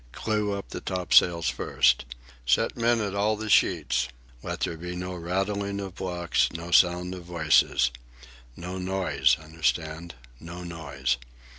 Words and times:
"Clew 0.13 0.53
up 0.53 0.69
the 0.69 0.81
topsails 0.81 1.47
first. 1.47 2.05
Set 2.43 2.75
men 2.75 2.99
at 3.01 3.13
all 3.13 3.35
the 3.35 3.51
sheets. 3.51 4.07
Let 4.41 4.61
there 4.61 4.75
be 4.75 4.95
no 4.95 5.13
rattling 5.13 5.79
of 5.79 5.93
blocks, 5.93 6.51
no 6.53 6.71
sound 6.71 7.13
of 7.13 7.23
voices. 7.25 7.91
No 8.55 8.79
noise, 8.79 9.37
understand, 9.39 10.15
no 10.39 10.63
noise." 10.63 11.17